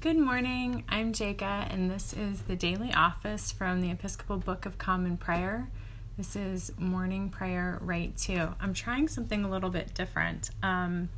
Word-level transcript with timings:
Good 0.00 0.16
morning. 0.16 0.84
I'm 0.88 1.12
Jaka, 1.12 1.70
and 1.70 1.90
this 1.90 2.14
is 2.14 2.40
the 2.44 2.56
daily 2.56 2.90
office 2.90 3.52
from 3.52 3.82
the 3.82 3.90
Episcopal 3.90 4.38
Book 4.38 4.64
of 4.64 4.78
Common 4.78 5.18
Prayer. 5.18 5.68
This 6.16 6.34
is 6.34 6.72
morning 6.78 7.28
prayer 7.28 7.76
Rite 7.82 8.16
two. 8.16 8.48
I'm 8.58 8.72
trying 8.72 9.08
something 9.08 9.44
a 9.44 9.50
little 9.50 9.68
bit 9.68 9.92
different. 9.92 10.48
Um, 10.62 11.10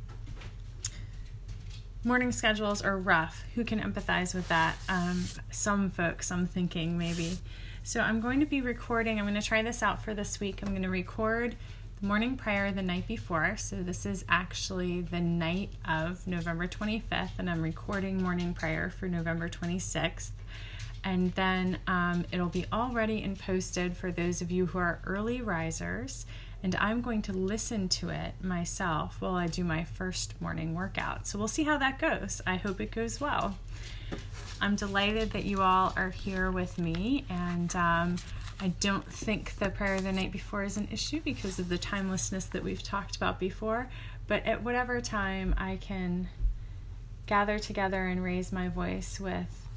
morning 2.03 2.33
schedules 2.33 2.81
are 2.81 2.97
rough. 2.97 3.45
Who 3.55 3.63
can 3.63 3.79
empathize 3.79 4.35
with 4.35 4.49
that? 4.49 4.75
Um, 4.89 5.23
some 5.49 5.89
folks, 5.89 6.29
I'm 6.29 6.45
thinking 6.45 6.97
maybe. 6.97 7.37
So 7.83 8.01
I'm 8.01 8.19
going 8.19 8.41
to 8.41 8.45
be 8.45 8.59
recording. 8.59 9.17
I'm 9.17 9.23
going 9.23 9.39
to 9.39 9.47
try 9.47 9.61
this 9.61 9.81
out 9.81 10.03
for 10.03 10.13
this 10.13 10.41
week. 10.41 10.61
I'm 10.61 10.71
going 10.71 10.83
to 10.83 10.89
record 10.89 11.55
morning 12.03 12.35
prayer 12.35 12.69
the 12.73 12.81
night 12.81 13.07
before. 13.07 13.55
So 13.55 13.77
this 13.77 14.05
is 14.05 14.25
actually 14.27 14.99
the 14.99 15.21
night 15.21 15.69
of 15.87 16.27
November 16.27 16.67
25th, 16.67 17.39
and 17.39 17.49
I'm 17.49 17.61
recording 17.61 18.21
morning 18.21 18.53
prayer 18.53 18.89
for 18.89 19.07
November 19.07 19.47
26th. 19.47 20.31
And 21.05 21.31
then 21.35 21.79
um, 21.87 22.25
it'll 22.29 22.49
be 22.49 22.65
all 22.73 22.91
ready 22.91 23.23
and 23.23 23.39
posted 23.39 23.95
for 23.95 24.11
those 24.11 24.41
of 24.41 24.51
you 24.51 24.65
who 24.65 24.79
are 24.79 24.99
early 25.05 25.41
risers. 25.41 26.25
And 26.61 26.75
I'm 26.75 27.01
going 27.01 27.21
to 27.23 27.31
listen 27.31 27.87
to 27.89 28.09
it 28.09 28.33
myself 28.41 29.21
while 29.21 29.35
I 29.35 29.47
do 29.47 29.63
my 29.63 29.85
first 29.85 30.39
morning 30.41 30.75
workout. 30.75 31.25
So 31.25 31.39
we'll 31.39 31.47
see 31.47 31.63
how 31.63 31.77
that 31.77 31.99
goes. 31.99 32.41
I 32.45 32.57
hope 32.57 32.81
it 32.81 32.91
goes 32.91 33.21
well. 33.21 33.57
I'm 34.63 34.77
delighted 34.77 35.31
that 35.31 35.43
you 35.43 35.61
all 35.61 35.91
are 35.97 36.11
here 36.11 36.49
with 36.49 36.77
me, 36.77 37.25
and 37.29 37.75
um, 37.75 38.15
I 38.61 38.69
don't 38.79 39.05
think 39.05 39.59
the 39.59 39.69
prayer 39.69 39.95
of 39.95 40.03
the 40.03 40.13
night 40.13 40.31
before 40.31 40.63
is 40.63 40.77
an 40.77 40.87
issue 40.89 41.19
because 41.19 41.59
of 41.59 41.67
the 41.67 41.77
timelessness 41.77 42.45
that 42.45 42.63
we've 42.63 42.81
talked 42.81 43.17
about 43.17 43.41
before. 43.41 43.89
But 44.25 44.45
at 44.45 44.63
whatever 44.63 45.01
time 45.01 45.53
I 45.57 45.75
can 45.81 46.29
gather 47.25 47.59
together 47.59 48.07
and 48.07 48.23
raise 48.23 48.53
my 48.53 48.69
voice 48.69 49.19
with 49.19 49.67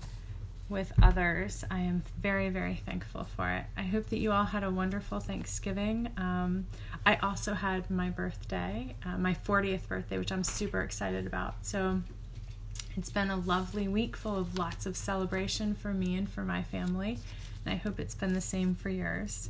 with 0.68 0.92
others, 1.02 1.64
I 1.68 1.80
am 1.80 2.04
very, 2.20 2.48
very 2.48 2.76
thankful 2.86 3.24
for 3.24 3.50
it. 3.50 3.64
I 3.76 3.82
hope 3.82 4.06
that 4.10 4.18
you 4.18 4.30
all 4.30 4.44
had 4.44 4.62
a 4.62 4.70
wonderful 4.70 5.18
Thanksgiving. 5.18 6.10
Um, 6.16 6.66
I 7.04 7.16
also 7.16 7.54
had 7.54 7.90
my 7.90 8.10
birthday, 8.10 8.94
uh, 9.04 9.18
my 9.18 9.34
40th 9.34 9.88
birthday, 9.88 10.18
which 10.18 10.30
I'm 10.30 10.44
super 10.44 10.80
excited 10.80 11.26
about. 11.26 11.66
So 11.66 12.02
it's 12.96 13.10
been 13.10 13.30
a 13.30 13.36
lovely 13.36 13.86
week 13.88 14.16
full 14.16 14.36
of 14.36 14.58
lots 14.58 14.86
of 14.86 14.96
celebration 14.96 15.74
for 15.74 15.92
me 15.92 16.16
and 16.16 16.28
for 16.28 16.42
my 16.42 16.62
family 16.62 17.18
and 17.66 17.74
I 17.74 17.76
hope 17.76 17.98
it's 17.98 18.14
been 18.14 18.32
the 18.32 18.40
same 18.40 18.74
for 18.74 18.88
yours. 18.88 19.48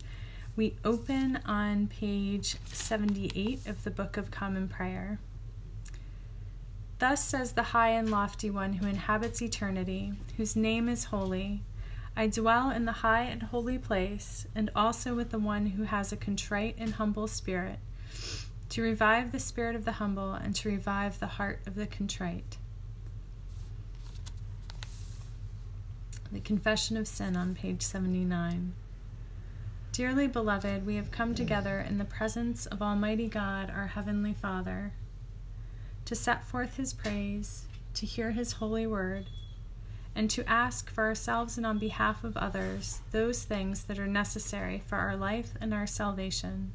We 0.57 0.75
open 0.85 1.41
on 1.45 1.87
page 1.87 2.57
78 2.65 3.67
of 3.67 3.85
the 3.85 3.91
Book 3.91 4.17
of 4.17 4.31
Common 4.31 4.69
Prayer. 4.69 5.19
Thus 6.99 7.23
says 7.23 7.53
the 7.53 7.63
high 7.63 7.91
and 7.91 8.11
lofty 8.11 8.49
one 8.49 8.75
who 8.75 8.87
inhabits 8.87 9.43
eternity, 9.43 10.15
whose 10.39 10.57
name 10.57 10.89
is 10.89 11.05
holy. 11.05 11.61
I 12.17 12.29
dwell 12.29 12.71
in 12.71 12.87
the 12.87 12.93
high 12.93 13.25
and 13.25 13.43
holy 13.43 13.77
place, 13.77 14.47
and 14.55 14.71
also 14.75 15.15
with 15.15 15.31
the 15.31 15.39
one 15.39 15.67
who 15.67 15.83
has 15.83 16.11
a 16.11 16.17
contrite 16.17 16.77
and 16.79 16.95
humble 16.95 17.27
spirit, 17.27 17.79
to 18.71 18.81
revive 18.81 19.33
the 19.33 19.39
spirit 19.39 19.77
of 19.77 19.85
the 19.85 19.93
humble 19.93 20.33
and 20.33 20.55
to 20.57 20.71
revive 20.71 21.21
the 21.21 21.27
heart 21.27 21.61
of 21.67 21.75
the 21.75 21.87
contrite. 21.87 22.57
The 26.33 26.41
Confession 26.41 26.97
of 26.97 27.07
Sin 27.07 27.37
on 27.37 27.55
page 27.55 27.83
79. 27.83 28.73
Dearly 29.93 30.27
beloved, 30.27 30.85
we 30.85 30.97
have 30.97 31.13
come 31.13 31.37
together 31.37 31.79
in 31.79 31.99
the 31.99 32.05
presence 32.05 32.67
of 32.67 32.83
Almighty 32.83 33.29
God, 33.29 33.71
our 33.71 33.87
Heavenly 33.87 34.35
Father, 34.35 34.93
to 36.05 36.17
set 36.17 36.43
forth 36.43 36.79
His 36.79 36.93
praise, 36.93 37.67
to 37.95 38.07
hear 38.07 38.33
His 38.33 38.55
holy 38.55 38.89
word, 38.89 39.27
and 40.17 40.29
to 40.31 40.49
ask 40.51 40.91
for 40.91 41.05
ourselves 41.05 41.57
and 41.57 41.65
on 41.65 41.79
behalf 41.79 42.25
of 42.25 42.37
others 42.37 43.03
those 43.13 43.45
things 43.45 43.85
that 43.85 43.99
are 43.99 44.09
necessary 44.09 44.83
for 44.85 44.97
our 44.97 45.17
life 45.17 45.53
and 45.61 45.73
our 45.73 45.87
salvation, 45.87 46.73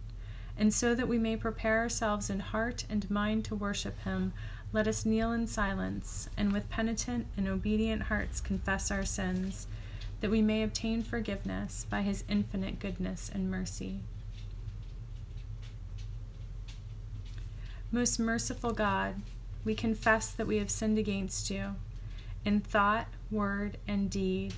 and 0.58 0.74
so 0.74 0.96
that 0.96 1.10
we 1.10 1.18
may 1.18 1.36
prepare 1.36 1.80
ourselves 1.80 2.30
in 2.30 2.40
heart 2.40 2.86
and 2.90 3.12
mind 3.12 3.44
to 3.46 3.56
worship 3.56 4.02
Him 4.04 4.32
let 4.74 4.88
us 4.88 5.06
kneel 5.06 5.32
in 5.34 5.48
silence 5.48 6.30
and 6.38 6.54
with 6.54 6.70
penitent 6.70 7.28
and 7.36 7.48
obedient 7.48 8.04
hearts 8.04 8.40
confess 8.40 8.90
our 8.90 9.04
sins, 9.04 9.68
that 10.22 10.32
we 10.32 10.42
may 10.42 10.64
obtain 10.64 11.04
forgiveness 11.04 11.86
by 11.90 12.02
his 12.04 12.24
infinite 12.30 12.80
goodness 12.80 13.30
and 13.34 13.52
mercy. 13.52 14.00
Most 17.92 18.20
merciful 18.20 18.72
God, 18.72 19.16
we 19.66 19.76
confess 19.76 20.32
that 20.32 20.48
we 20.48 20.58
have 20.58 20.72
sinned 20.72 20.98
against 20.98 21.50
you 21.50 21.76
in 22.46 22.62
thought, 22.62 23.08
word, 23.30 23.78
and 23.88 24.10
deed, 24.10 24.54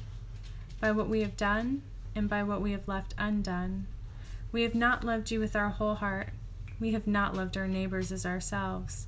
by 0.80 0.92
what 0.92 1.10
we 1.10 1.22
have 1.22 1.36
done 1.36 1.82
and 2.16 2.30
by 2.30 2.44
what 2.44 2.62
we 2.62 2.72
have 2.72 2.88
left 2.88 3.16
undone. 3.18 3.88
We 4.52 4.62
have 4.62 4.76
not 4.76 5.04
loved 5.04 5.32
you 5.32 5.40
with 5.40 5.56
our 5.56 5.70
whole 5.70 5.96
heart. 5.96 6.30
We 6.80 6.92
have 6.92 7.08
not 7.08 7.36
loved 7.36 7.58
our 7.58 7.68
neighbors 7.68 8.12
as 8.12 8.26
ourselves. 8.26 9.08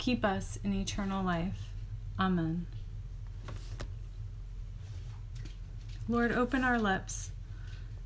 keep 0.00 0.24
us 0.24 0.58
in 0.64 0.72
eternal 0.72 1.22
life. 1.22 1.68
Amen. 2.18 2.66
Lord, 6.08 6.32
open 6.32 6.64
our 6.64 6.78
lips, 6.78 7.30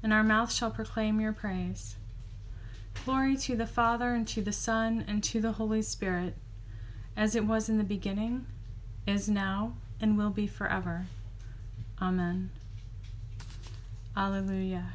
and 0.03 0.13
our 0.13 0.25
mouth 0.25 0.53
shall 0.53 0.73
proclaim 0.73 1.21
your 1.21 1.33
praise. 1.33 1.95
Glory 3.05 3.37
to 3.37 3.57
the 3.57 3.67
Father, 3.67 4.13
and 4.13 4.27
to 4.29 4.43
the 4.43 4.53
Son, 4.53 5.05
and 5.07 5.23
to 5.25 5.41
the 5.41 5.53
Holy 5.53 5.83
Spirit, 5.83 6.35
as 7.17 7.37
it 7.37 7.47
was 7.47 7.69
in 7.69 7.79
the 7.79 7.85
beginning, 7.85 8.47
is 9.07 9.29
now, 9.29 9.75
and 10.01 10.19
will 10.19 10.31
be 10.31 10.49
forever. 10.49 11.07
Amen. 12.03 12.51
Alleluia. 14.17 14.95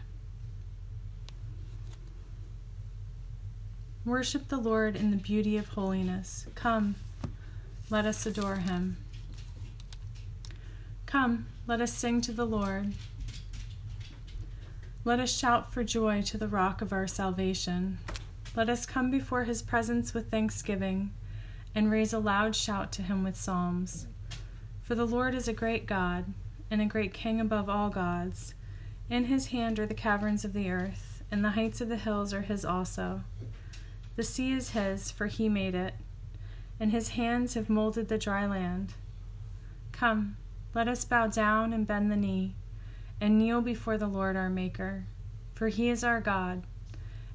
Worship 4.10 4.48
the 4.48 4.58
Lord 4.58 4.96
in 4.96 5.12
the 5.12 5.18
beauty 5.18 5.56
of 5.56 5.68
holiness. 5.68 6.48
Come, 6.56 6.96
let 7.92 8.08
us 8.08 8.26
adore 8.26 8.56
him. 8.56 8.98
Come, 11.06 11.46
let 11.68 11.80
us 11.80 11.94
sing 11.94 12.20
to 12.22 12.32
the 12.32 12.44
Lord. 12.44 12.94
Let 15.06 15.20
us 15.20 15.32
shout 15.32 15.72
for 15.72 15.84
joy 15.84 16.24
to 16.24 16.40
the 16.40 16.48
rock 16.48 16.82
of 16.82 16.92
our 16.92 17.06
salvation. 17.06 18.00
Let 18.56 18.68
us 18.68 18.88
come 18.88 19.12
before 19.12 19.44
his 19.44 19.62
presence 19.62 20.16
with 20.16 20.32
thanksgiving 20.32 21.12
and 21.76 21.92
raise 21.92 22.12
a 22.12 22.18
loud 22.18 22.56
shout 22.56 22.92
to 22.94 23.04
him 23.04 23.24
with 23.24 23.36
psalms. 23.36 24.08
For 24.82 24.96
the 24.96 25.06
Lord 25.06 25.36
is 25.36 25.48
a 25.48 25.54
great 25.54 25.86
God 25.86 26.34
and 26.72 26.82
a 26.82 26.86
great 26.86 27.14
King 27.14 27.40
above 27.40 27.70
all 27.70 27.92
gods. 27.92 28.56
In 29.08 29.26
his 29.26 29.50
hand 29.50 29.78
are 29.78 29.86
the 29.86 29.94
caverns 29.94 30.44
of 30.44 30.54
the 30.54 30.72
earth, 30.72 31.22
and 31.30 31.46
the 31.46 31.52
heights 31.52 31.80
of 31.80 31.90
the 31.90 31.98
hills 31.98 32.34
are 32.34 32.42
his 32.42 32.66
also. 32.66 33.22
The 34.20 34.26
sea 34.26 34.52
is 34.52 34.72
his, 34.72 35.12
for 35.12 35.28
he 35.28 35.48
made 35.48 35.74
it, 35.74 35.94
and 36.78 36.92
his 36.92 37.12
hands 37.12 37.54
have 37.54 37.70
molded 37.70 38.10
the 38.10 38.18
dry 38.18 38.46
land. 38.46 38.96
Come, 39.94 40.36
let 40.74 40.90
us 40.90 41.06
bow 41.06 41.28
down 41.28 41.72
and 41.72 41.88
bend 41.88 42.12
the 42.12 42.18
knee, 42.18 42.54
and 43.22 43.40
kneel 43.40 43.62
before 43.62 43.98
the 43.98 44.10
Lord 44.10 44.36
our 44.36 44.50
Maker, 44.50 45.06
for 45.54 45.70
he 45.70 45.88
is 45.88 46.04
our 46.04 46.20
God, 46.20 46.64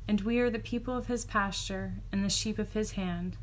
and 0.06 0.20
we 0.20 0.38
are 0.40 0.50
the 0.50 0.58
people 0.58 0.94
of 0.94 1.06
his 1.06 1.24
pasture 1.24 1.94
and 2.12 2.22
the 2.22 2.28
sheep 2.28 2.58
of 2.58 2.74
his 2.74 2.90
hand. 2.90 3.38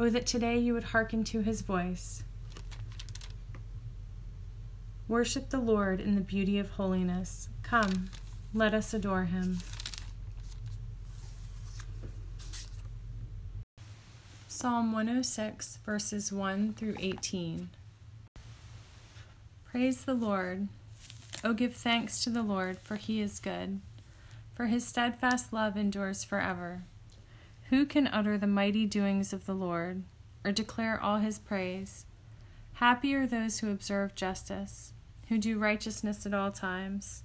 Oh, 0.00 0.08
that 0.08 0.24
today 0.24 0.56
you 0.56 0.72
would 0.72 0.84
hearken 0.84 1.22
to 1.24 1.42
his 1.42 1.60
voice. 1.60 2.24
Worship 5.06 5.50
the 5.50 5.60
Lord 5.60 6.00
in 6.00 6.14
the 6.14 6.22
beauty 6.22 6.58
of 6.58 6.70
holiness. 6.70 7.50
Come, 7.62 8.08
let 8.54 8.72
us 8.72 8.94
adore 8.94 9.24
him. 9.24 9.58
Psalm 14.56 14.92
106, 14.92 15.80
verses 15.84 16.30
1 16.30 16.74
through 16.74 16.94
18. 17.00 17.70
Praise 19.68 20.04
the 20.04 20.14
Lord. 20.14 20.68
O 21.42 21.52
give 21.52 21.74
thanks 21.74 22.22
to 22.22 22.30
the 22.30 22.44
Lord, 22.44 22.78
for 22.78 22.94
he 22.94 23.20
is 23.20 23.40
good, 23.40 23.80
for 24.54 24.66
his 24.66 24.86
steadfast 24.86 25.52
love 25.52 25.76
endures 25.76 26.22
forever. 26.22 26.84
Who 27.70 27.84
can 27.84 28.06
utter 28.06 28.38
the 28.38 28.46
mighty 28.46 28.86
doings 28.86 29.32
of 29.32 29.44
the 29.44 29.54
Lord, 29.54 30.04
or 30.44 30.52
declare 30.52 31.02
all 31.02 31.18
his 31.18 31.40
praise? 31.40 32.06
Happy 32.74 33.12
are 33.16 33.26
those 33.26 33.58
who 33.58 33.72
observe 33.72 34.14
justice, 34.14 34.92
who 35.30 35.36
do 35.36 35.58
righteousness 35.58 36.26
at 36.26 36.32
all 36.32 36.52
times. 36.52 37.24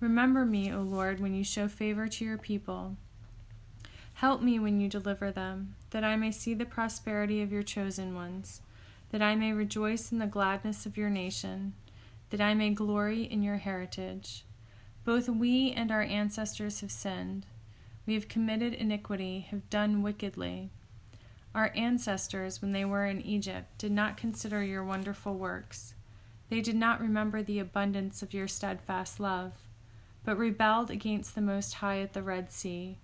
Remember 0.00 0.44
me, 0.44 0.72
O 0.72 0.82
Lord, 0.82 1.20
when 1.20 1.34
you 1.34 1.44
show 1.44 1.68
favor 1.68 2.08
to 2.08 2.24
your 2.24 2.36
people. 2.36 2.96
Help 4.14 4.42
me 4.42 4.58
when 4.58 4.80
you 4.80 4.88
deliver 4.88 5.30
them, 5.30 5.76
that 5.94 6.02
I 6.02 6.16
may 6.16 6.32
see 6.32 6.54
the 6.54 6.66
prosperity 6.66 7.40
of 7.40 7.52
your 7.52 7.62
chosen 7.62 8.16
ones, 8.16 8.60
that 9.12 9.22
I 9.22 9.36
may 9.36 9.52
rejoice 9.52 10.10
in 10.10 10.18
the 10.18 10.26
gladness 10.26 10.86
of 10.86 10.96
your 10.96 11.08
nation, 11.08 11.74
that 12.30 12.40
I 12.40 12.52
may 12.52 12.70
glory 12.70 13.22
in 13.22 13.44
your 13.44 13.58
heritage. 13.58 14.44
Both 15.04 15.28
we 15.28 15.70
and 15.70 15.92
our 15.92 16.02
ancestors 16.02 16.80
have 16.80 16.90
sinned. 16.90 17.46
We 18.06 18.14
have 18.14 18.26
committed 18.26 18.74
iniquity, 18.74 19.46
have 19.52 19.70
done 19.70 20.02
wickedly. 20.02 20.70
Our 21.54 21.70
ancestors, 21.76 22.60
when 22.60 22.72
they 22.72 22.84
were 22.84 23.06
in 23.06 23.20
Egypt, 23.20 23.78
did 23.78 23.92
not 23.92 24.16
consider 24.16 24.64
your 24.64 24.82
wonderful 24.82 25.34
works. 25.34 25.94
They 26.50 26.60
did 26.60 26.74
not 26.74 27.00
remember 27.00 27.40
the 27.40 27.60
abundance 27.60 28.20
of 28.20 28.34
your 28.34 28.48
steadfast 28.48 29.20
love, 29.20 29.52
but 30.24 30.36
rebelled 30.38 30.90
against 30.90 31.36
the 31.36 31.40
Most 31.40 31.74
High 31.74 32.00
at 32.00 32.14
the 32.14 32.22
Red 32.24 32.50
Sea. 32.50 32.98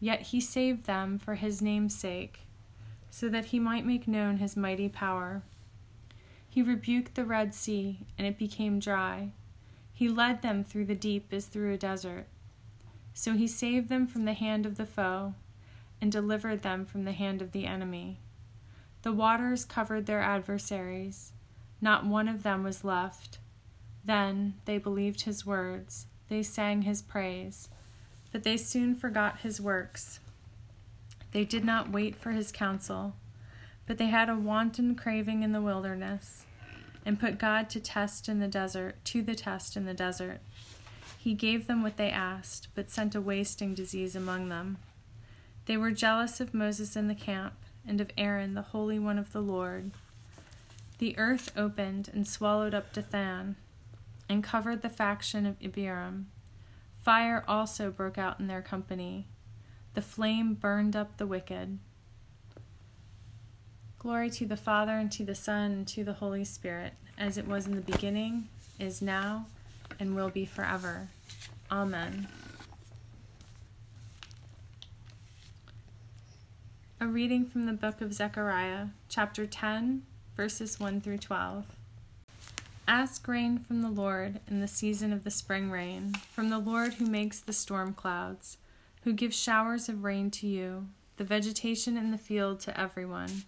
Yet 0.00 0.22
he 0.22 0.40
saved 0.40 0.86
them 0.86 1.18
for 1.18 1.34
his 1.34 1.60
name's 1.60 1.94
sake, 1.94 2.40
so 3.10 3.28
that 3.28 3.46
he 3.46 3.60
might 3.60 3.84
make 3.84 4.08
known 4.08 4.38
his 4.38 4.56
mighty 4.56 4.88
power. 4.88 5.42
He 6.48 6.62
rebuked 6.62 7.14
the 7.14 7.24
Red 7.24 7.54
Sea, 7.54 8.00
and 8.18 8.26
it 8.26 8.38
became 8.38 8.80
dry. 8.80 9.32
He 9.92 10.08
led 10.08 10.40
them 10.40 10.64
through 10.64 10.86
the 10.86 10.94
deep 10.94 11.32
as 11.32 11.46
through 11.46 11.74
a 11.74 11.78
desert. 11.78 12.26
So 13.12 13.34
he 13.34 13.46
saved 13.46 13.90
them 13.90 14.06
from 14.06 14.24
the 14.24 14.32
hand 14.32 14.64
of 14.64 14.76
the 14.76 14.86
foe, 14.86 15.34
and 16.00 16.10
delivered 16.10 16.62
them 16.62 16.86
from 16.86 17.04
the 17.04 17.12
hand 17.12 17.42
of 17.42 17.52
the 17.52 17.66
enemy. 17.66 18.18
The 19.02 19.12
waters 19.12 19.64
covered 19.64 20.06
their 20.06 20.22
adversaries, 20.22 21.32
not 21.80 22.06
one 22.06 22.28
of 22.28 22.42
them 22.42 22.62
was 22.62 22.84
left. 22.84 23.38
Then 24.04 24.54
they 24.64 24.78
believed 24.78 25.22
his 25.22 25.44
words, 25.44 26.06
they 26.28 26.42
sang 26.42 26.82
his 26.82 27.02
praise, 27.02 27.68
but 28.32 28.42
they 28.42 28.56
soon 28.56 28.94
forgot 28.94 29.40
his 29.40 29.60
works. 29.60 30.20
They 31.32 31.44
did 31.44 31.64
not 31.64 31.90
wait 31.90 32.16
for 32.16 32.32
his 32.32 32.52
counsel, 32.52 33.14
but 33.86 33.98
they 33.98 34.06
had 34.06 34.28
a 34.28 34.36
wanton 34.36 34.94
craving 34.94 35.42
in 35.42 35.52
the 35.52 35.60
wilderness, 35.60 36.44
and 37.04 37.20
put 37.20 37.38
God 37.38 37.70
to 37.70 37.80
test 37.80 38.28
in 38.28 38.40
the 38.40 38.48
desert, 38.48 38.96
to 39.06 39.22
the 39.22 39.34
test 39.34 39.76
in 39.76 39.84
the 39.84 39.94
desert. 39.94 40.40
He 41.16 41.34
gave 41.34 41.66
them 41.66 41.82
what 41.82 41.96
they 41.96 42.10
asked, 42.10 42.68
but 42.74 42.90
sent 42.90 43.14
a 43.14 43.20
wasting 43.20 43.74
disease 43.74 44.16
among 44.16 44.48
them. 44.48 44.78
They 45.66 45.76
were 45.76 45.90
jealous 45.90 46.40
of 46.40 46.54
Moses 46.54 46.96
in 46.96 47.08
the 47.08 47.14
camp, 47.14 47.54
and 47.86 48.00
of 48.00 48.10
Aaron, 48.16 48.54
the 48.54 48.62
Holy 48.62 48.98
One 48.98 49.18
of 49.18 49.32
the 49.32 49.40
Lord. 49.40 49.90
The 50.98 51.16
earth 51.18 51.52
opened 51.56 52.10
and 52.12 52.26
swallowed 52.26 52.74
up 52.74 52.92
Dathan, 52.92 53.56
and 54.28 54.44
covered 54.44 54.82
the 54.82 54.88
faction 54.88 55.46
of 55.46 55.56
Abiram. 55.62 56.28
Fire 57.02 57.44
also 57.48 57.90
broke 57.90 58.18
out 58.18 58.40
in 58.40 58.46
their 58.46 58.62
company. 58.62 59.26
The 59.94 60.02
flame 60.02 60.54
burned 60.54 60.94
up 60.94 61.16
the 61.16 61.26
wicked. 61.26 61.78
Glory 63.98 64.30
to 64.30 64.46
the 64.46 64.56
Father, 64.56 64.92
and 64.92 65.10
to 65.12 65.24
the 65.24 65.34
Son, 65.34 65.72
and 65.72 65.88
to 65.88 66.04
the 66.04 66.14
Holy 66.14 66.44
Spirit, 66.44 66.94
as 67.18 67.36
it 67.36 67.46
was 67.46 67.66
in 67.66 67.74
the 67.74 67.80
beginning, 67.80 68.48
is 68.78 69.02
now, 69.02 69.46
and 69.98 70.14
will 70.14 70.30
be 70.30 70.44
forever. 70.44 71.08
Amen. 71.70 72.28
A 77.00 77.06
reading 77.06 77.46
from 77.46 77.64
the 77.64 77.72
book 77.72 78.02
of 78.02 78.12
Zechariah, 78.12 78.88
chapter 79.08 79.46
10, 79.46 80.02
verses 80.36 80.78
1 80.78 81.00
through 81.00 81.18
12. 81.18 81.64
Ask 82.90 83.28
rain 83.28 83.60
from 83.60 83.82
the 83.82 83.88
Lord 83.88 84.40
in 84.48 84.58
the 84.58 84.66
season 84.66 85.12
of 85.12 85.22
the 85.22 85.30
spring 85.30 85.70
rain, 85.70 86.12
from 86.32 86.48
the 86.48 86.58
Lord 86.58 86.94
who 86.94 87.06
makes 87.06 87.38
the 87.38 87.52
storm 87.52 87.94
clouds, 87.94 88.58
who 89.04 89.12
gives 89.12 89.38
showers 89.38 89.88
of 89.88 90.02
rain 90.02 90.28
to 90.32 90.48
you, 90.48 90.88
the 91.16 91.22
vegetation 91.22 91.96
in 91.96 92.10
the 92.10 92.18
field 92.18 92.58
to 92.62 92.78
everyone. 92.78 93.44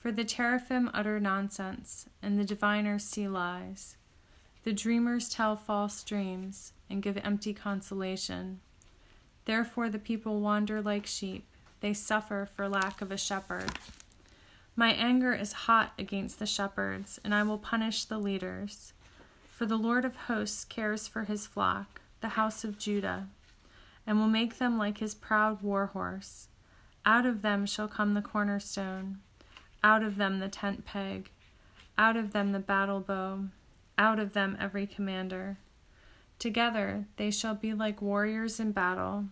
For 0.00 0.10
the 0.10 0.24
teraphim 0.24 0.90
utter 0.92 1.20
nonsense, 1.20 2.06
and 2.20 2.40
the 2.40 2.44
diviners 2.44 3.04
see 3.04 3.28
lies. 3.28 3.98
The 4.64 4.72
dreamers 4.72 5.28
tell 5.28 5.54
false 5.54 6.02
dreams, 6.02 6.72
and 6.90 7.04
give 7.04 7.18
empty 7.18 7.54
consolation. 7.54 8.58
Therefore 9.44 9.88
the 9.88 10.00
people 10.00 10.40
wander 10.40 10.82
like 10.82 11.06
sheep 11.06 11.46
they 11.78 11.94
suffer 11.94 12.48
for 12.52 12.68
lack 12.68 13.00
of 13.00 13.12
a 13.12 13.16
shepherd. 13.16 13.70
My 14.78 14.92
anger 14.92 15.32
is 15.32 15.64
hot 15.64 15.92
against 15.98 16.38
the 16.38 16.46
shepherds, 16.46 17.18
and 17.24 17.34
I 17.34 17.42
will 17.42 17.58
punish 17.58 18.04
the 18.04 18.18
leaders. 18.18 18.92
For 19.50 19.64
the 19.64 19.78
Lord 19.78 20.04
of 20.04 20.16
hosts 20.16 20.66
cares 20.66 21.08
for 21.08 21.24
his 21.24 21.46
flock, 21.46 22.02
the 22.20 22.30
house 22.30 22.62
of 22.62 22.78
Judah, 22.78 23.28
and 24.06 24.18
will 24.18 24.28
make 24.28 24.58
them 24.58 24.76
like 24.76 24.98
his 24.98 25.14
proud 25.14 25.62
war 25.62 25.86
horse. 25.86 26.48
Out 27.06 27.24
of 27.24 27.40
them 27.40 27.64
shall 27.64 27.88
come 27.88 28.12
the 28.12 28.20
cornerstone, 28.20 29.20
out 29.82 30.02
of 30.02 30.16
them 30.16 30.40
the 30.40 30.48
tent 30.48 30.84
peg, 30.84 31.30
out 31.96 32.16
of 32.16 32.32
them 32.32 32.52
the 32.52 32.58
battle 32.58 33.00
bow, 33.00 33.46
out 33.96 34.18
of 34.18 34.34
them 34.34 34.58
every 34.60 34.86
commander. 34.86 35.56
Together 36.38 37.06
they 37.16 37.30
shall 37.30 37.54
be 37.54 37.72
like 37.72 38.02
warriors 38.02 38.60
in 38.60 38.72
battle 38.72 39.24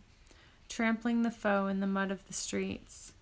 trampling 0.69 1.23
the 1.23 1.31
foe 1.31 1.67
in 1.67 1.81
the 1.81 1.87
mud 1.87 2.11
of 2.11 2.27
the 2.27 2.33
streets. 2.33 3.13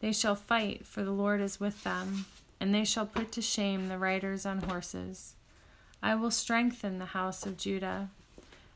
They 0.00 0.12
shall 0.12 0.36
fight, 0.36 0.86
for 0.86 1.02
the 1.02 1.10
Lord 1.12 1.40
is 1.40 1.58
with 1.58 1.82
them, 1.84 2.26
and 2.60 2.74
they 2.74 2.84
shall 2.84 3.06
put 3.06 3.32
to 3.32 3.42
shame 3.42 3.88
the 3.88 3.98
riders 3.98 4.46
on 4.46 4.62
horses. 4.62 5.34
I 6.02 6.14
will 6.14 6.30
strengthen 6.30 6.98
the 6.98 7.06
house 7.06 7.44
of 7.44 7.56
Judah, 7.56 8.10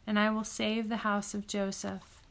and 0.07 0.19
I 0.19 0.31
will 0.31 0.45
save 0.45 0.89
the 0.89 0.99
house 0.99 1.35
of 1.35 1.47
Joseph. 1.47 2.23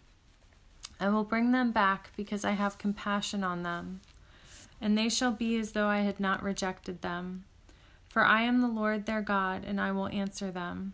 I 0.99 1.09
will 1.09 1.23
bring 1.23 1.51
them 1.51 1.71
back 1.71 2.11
because 2.15 2.43
I 2.43 2.51
have 2.51 2.77
compassion 2.77 3.43
on 3.43 3.63
them, 3.63 4.01
and 4.79 4.97
they 4.97 5.09
shall 5.09 5.31
be 5.31 5.57
as 5.57 5.71
though 5.71 5.87
I 5.87 5.99
had 5.99 6.19
not 6.19 6.43
rejected 6.43 7.01
them. 7.01 7.45
For 8.09 8.25
I 8.25 8.41
am 8.41 8.59
the 8.59 8.67
Lord 8.67 9.05
their 9.05 9.21
God, 9.21 9.63
and 9.65 9.79
I 9.79 9.93
will 9.93 10.09
answer 10.09 10.51
them. 10.51 10.93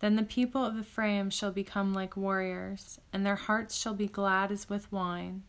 Then 0.00 0.16
the 0.16 0.22
people 0.22 0.64
of 0.64 0.78
Ephraim 0.78 1.28
shall 1.28 1.52
become 1.52 1.92
like 1.92 2.16
warriors, 2.16 2.98
and 3.12 3.24
their 3.24 3.36
hearts 3.36 3.76
shall 3.76 3.94
be 3.94 4.06
glad 4.06 4.50
as 4.50 4.68
with 4.68 4.90
wine. 4.90 5.42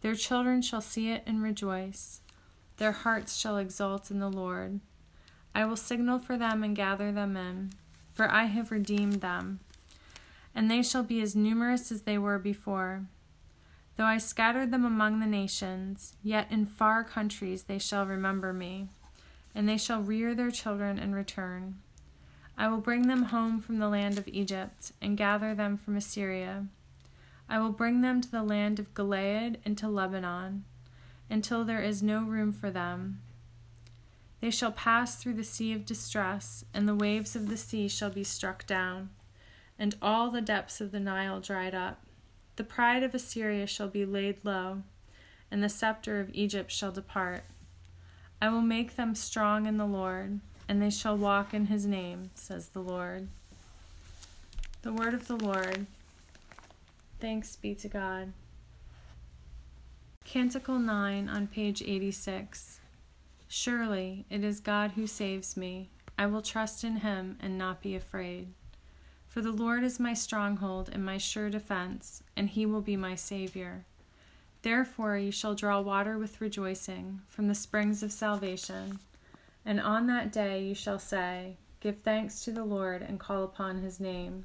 Their 0.00 0.14
children 0.14 0.62
shall 0.62 0.80
see 0.80 1.10
it 1.10 1.22
and 1.26 1.42
rejoice. 1.42 2.20
Their 2.76 2.92
hearts 2.92 3.36
shall 3.36 3.58
exult 3.58 4.10
in 4.10 4.20
the 4.20 4.30
Lord. 4.30 4.80
I 5.54 5.64
will 5.64 5.76
signal 5.76 6.20
for 6.20 6.36
them 6.36 6.62
and 6.62 6.76
gather 6.76 7.10
them 7.10 7.36
in, 7.36 7.72
for 8.12 8.30
I 8.30 8.44
have 8.44 8.70
redeemed 8.70 9.20
them. 9.20 9.60
And 10.54 10.70
they 10.70 10.82
shall 10.82 11.02
be 11.02 11.20
as 11.20 11.34
numerous 11.34 11.90
as 11.90 12.02
they 12.02 12.18
were 12.18 12.38
before. 12.38 13.06
Though 13.96 14.04
I 14.04 14.18
scattered 14.18 14.70
them 14.70 14.84
among 14.84 15.18
the 15.18 15.26
nations, 15.26 16.14
yet 16.22 16.46
in 16.52 16.66
far 16.66 17.02
countries 17.02 17.64
they 17.64 17.80
shall 17.80 18.06
remember 18.06 18.52
me, 18.52 18.86
and 19.56 19.68
they 19.68 19.76
shall 19.76 20.00
rear 20.00 20.36
their 20.36 20.52
children 20.52 21.00
and 21.00 21.16
return. 21.16 21.80
I 22.56 22.68
will 22.68 22.78
bring 22.78 23.08
them 23.08 23.24
home 23.24 23.60
from 23.60 23.78
the 23.78 23.88
land 23.88 24.16
of 24.16 24.28
Egypt, 24.28 24.92
and 25.02 25.16
gather 25.16 25.54
them 25.54 25.76
from 25.76 25.96
Assyria. 25.96 26.66
I 27.48 27.58
will 27.58 27.72
bring 27.72 28.00
them 28.00 28.20
to 28.20 28.30
the 28.30 28.42
land 28.42 28.78
of 28.78 28.94
Gilead 28.94 29.58
and 29.64 29.76
to 29.78 29.88
Lebanon, 29.88 30.64
until 31.30 31.64
there 31.64 31.82
is 31.82 32.02
no 32.02 32.22
room 32.22 32.52
for 32.52 32.70
them. 32.70 33.20
They 34.40 34.50
shall 34.50 34.72
pass 34.72 35.16
through 35.16 35.34
the 35.34 35.44
sea 35.44 35.72
of 35.72 35.86
distress, 35.86 36.64
and 36.72 36.86
the 36.86 36.94
waves 36.94 37.34
of 37.34 37.48
the 37.48 37.56
sea 37.56 37.88
shall 37.88 38.10
be 38.10 38.24
struck 38.24 38.66
down, 38.66 39.10
and 39.78 39.96
all 40.00 40.30
the 40.30 40.40
depths 40.40 40.80
of 40.80 40.92
the 40.92 41.00
Nile 41.00 41.40
dried 41.40 41.74
up. 41.74 42.02
The 42.56 42.64
pride 42.64 43.02
of 43.02 43.14
Assyria 43.14 43.66
shall 43.66 43.88
be 43.88 44.04
laid 44.04 44.44
low, 44.44 44.82
and 45.50 45.62
the 45.62 45.68
scepter 45.68 46.20
of 46.20 46.30
Egypt 46.34 46.70
shall 46.70 46.92
depart. 46.92 47.44
I 48.40 48.48
will 48.48 48.62
make 48.62 48.96
them 48.96 49.14
strong 49.14 49.66
in 49.66 49.76
the 49.76 49.86
Lord 49.86 50.40
and 50.68 50.82
they 50.82 50.90
shall 50.90 51.16
walk 51.16 51.54
in 51.54 51.66
his 51.66 51.86
name, 51.86 52.30
says 52.34 52.68
the 52.68 52.82
Lord. 52.82 53.28
The 54.82 54.92
word 54.92 55.14
of 55.14 55.26
the 55.26 55.36
Lord. 55.36 55.86
Thanks 57.20 57.56
be 57.56 57.74
to 57.74 57.88
God. 57.88 58.32
Canticle 60.24 60.78
9 60.78 61.28
on 61.28 61.48
page 61.48 61.82
86. 61.82 62.78
Surely 63.48 64.24
it 64.30 64.44
is 64.44 64.60
God 64.60 64.92
who 64.92 65.06
saves 65.06 65.56
me. 65.56 65.90
I 66.16 66.26
will 66.26 66.42
trust 66.42 66.84
in 66.84 66.98
him 66.98 67.36
and 67.40 67.58
not 67.58 67.82
be 67.82 67.96
afraid. 67.96 68.48
For 69.26 69.40
the 69.40 69.50
Lord 69.50 69.82
is 69.82 69.98
my 69.98 70.14
stronghold 70.14 70.90
and 70.92 71.04
my 71.04 71.18
sure 71.18 71.50
defense, 71.50 72.22
and 72.36 72.48
he 72.50 72.66
will 72.66 72.82
be 72.82 72.96
my 72.96 73.14
Savior. 73.14 73.84
Therefore 74.62 75.16
you 75.16 75.32
shall 75.32 75.54
draw 75.54 75.80
water 75.80 76.18
with 76.18 76.40
rejoicing 76.40 77.22
from 77.28 77.48
the 77.48 77.54
springs 77.54 78.02
of 78.02 78.12
salvation. 78.12 79.00
And 79.64 79.80
on 79.80 80.06
that 80.06 80.30
day 80.30 80.62
you 80.62 80.74
shall 80.74 80.98
say, 80.98 81.56
Give 81.80 81.98
thanks 81.98 82.44
to 82.44 82.52
the 82.52 82.64
Lord 82.64 83.02
and 83.02 83.18
call 83.18 83.44
upon 83.44 83.82
his 83.82 83.98
name. 83.98 84.44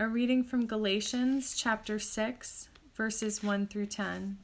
A 0.00 0.08
reading 0.08 0.42
from 0.42 0.64
Galatians 0.64 1.54
chapter 1.54 1.98
6, 1.98 2.70
verses 2.94 3.42
1 3.42 3.66
through 3.66 3.84
10. 3.84 4.38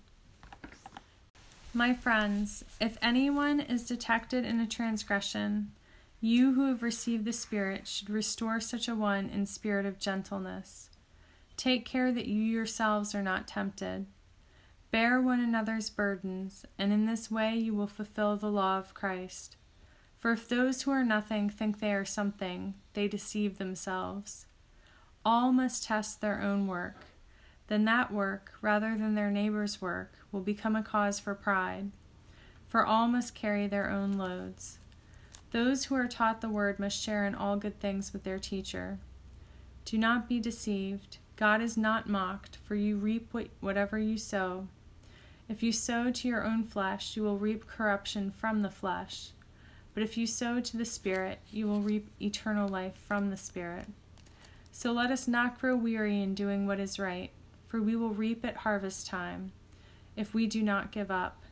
My 1.72 1.94
friends, 1.94 2.62
if 2.78 2.98
anyone 3.00 3.60
is 3.60 3.88
detected 3.88 4.44
in 4.44 4.60
a 4.60 4.66
transgression, 4.66 5.72
you 6.20 6.52
who 6.52 6.68
have 6.68 6.82
received 6.82 7.24
the 7.24 7.32
Spirit 7.32 7.88
should 7.88 8.10
restore 8.10 8.60
such 8.60 8.86
a 8.86 8.94
one 8.94 9.30
in 9.30 9.46
spirit 9.46 9.86
of 9.86 9.98
gentleness. 9.98 10.90
Take 11.56 11.86
care 11.86 12.12
that 12.12 12.26
you 12.26 12.42
yourselves 12.42 13.14
are 13.14 13.22
not 13.22 13.48
tempted. 13.48 14.04
Bear 14.90 15.22
one 15.22 15.40
another's 15.40 15.88
burdens, 15.88 16.66
and 16.78 16.92
in 16.92 17.06
this 17.06 17.30
way 17.30 17.56
you 17.56 17.74
will 17.74 17.86
fulfill 17.86 18.36
the 18.36 18.50
law 18.50 18.76
of 18.76 18.92
Christ. 18.92 19.56
For 20.18 20.32
if 20.32 20.46
those 20.46 20.82
who 20.82 20.90
are 20.90 21.02
nothing 21.02 21.48
think 21.48 21.80
they 21.80 21.94
are 21.94 22.04
something, 22.04 22.74
they 22.92 23.08
deceive 23.08 23.56
themselves. 23.56 24.44
All 25.26 25.52
must 25.52 25.84
test 25.84 26.22
their 26.22 26.40
own 26.40 26.66
work 26.66 27.04
then 27.68 27.84
that 27.86 28.12
work, 28.12 28.52
rather 28.60 28.96
than 28.96 29.14
their 29.14 29.30
neighbor's 29.30 29.82
work, 29.82 30.12
will 30.30 30.40
become 30.40 30.76
a 30.76 30.82
cause 30.82 31.18
for 31.18 31.34
pride. 31.34 31.90
For 32.68 32.86
all 32.86 33.08
must 33.08 33.34
carry 33.34 33.66
their 33.66 33.90
own 33.90 34.12
loads. 34.12 34.78
Those 35.50 35.86
who 35.86 35.94
are 35.94 36.08
taught 36.08 36.40
the 36.40 36.48
word 36.48 36.78
must 36.78 37.00
share 37.00 37.24
in 37.24 37.34
all 37.34 37.56
good 37.56 37.80
things 37.80 38.12
with 38.12 38.24
their 38.24 38.38
teacher. 38.38 38.98
Do 39.84 39.98
not 39.98 40.28
be 40.28 40.38
deceived. 40.38 41.18
God 41.36 41.60
is 41.60 41.76
not 41.76 42.08
mocked, 42.08 42.58
for 42.64 42.74
you 42.74 42.96
reap 42.96 43.32
whatever 43.60 43.98
you 43.98 44.18
sow. 44.18 44.68
If 45.48 45.62
you 45.62 45.72
sow 45.72 46.10
to 46.10 46.28
your 46.28 46.44
own 46.44 46.64
flesh, 46.64 47.16
you 47.16 47.22
will 47.22 47.38
reap 47.38 47.66
corruption 47.66 48.30
from 48.30 48.62
the 48.62 48.70
flesh. 48.70 49.30
But 49.94 50.02
if 50.02 50.16
you 50.16 50.26
sow 50.26 50.60
to 50.60 50.76
the 50.76 50.84
Spirit, 50.84 51.38
you 51.50 51.66
will 51.66 51.80
reap 51.80 52.10
eternal 52.20 52.68
life 52.68 52.96
from 53.06 53.30
the 53.30 53.36
Spirit. 53.36 53.86
So 54.78 54.92
let 54.92 55.10
us 55.10 55.26
not 55.26 55.58
grow 55.58 55.74
weary 55.74 56.20
in 56.20 56.34
doing 56.34 56.66
what 56.66 56.78
is 56.78 56.98
right 56.98 57.30
for 57.66 57.80
we 57.80 57.96
will 57.96 58.10
reap 58.10 58.44
at 58.44 58.58
harvest 58.58 59.06
time 59.06 59.52
if 60.16 60.34
we 60.34 60.46
do 60.46 60.62
not 60.62 60.92
give 60.92 61.10
up. 61.10 61.42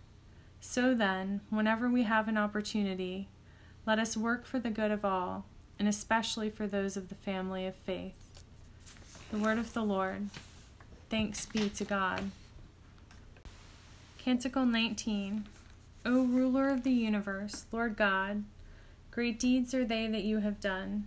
So 0.61 0.95
then, 0.95 1.41
whenever 1.49 1.89
we 1.89 2.03
have 2.03 2.29
an 2.29 2.37
opportunity, 2.37 3.29
let 3.87 3.99
us 3.99 4.15
work 4.15 4.45
for 4.45 4.59
the 4.59 4.69
good 4.69 4.91
of 4.91 5.07
all, 5.07 5.47
and 5.79 5.89
especially 5.89 6.51
for 6.51 6.67
those 6.67 6.99
of 6.99 7.09
the 7.09 7.15
family 7.15 7.67
of 7.67 7.75
faith. 7.75 8.43
The 9.31 9.39
word 9.39 9.59
of 9.59 9.73
the 9.73 9.83
Lord. 9.83 10.29
Thanks 11.09 11.47
be 11.47 11.71
to 11.71 11.85
God. 11.85 12.31
Canticle 14.19 14.67
19 14.67 15.47
O 16.05 16.25
ruler 16.25 16.69
of 16.69 16.83
the 16.83 16.93
universe, 16.93 17.65
Lord 17.73 17.97
God, 17.97 18.45
great 19.11 19.41
deeds 19.41 19.73
are 19.73 19.87
they 19.87 20.07
that 20.09 20.25
you 20.25 20.41
have 20.41 20.61
done, 20.61 21.07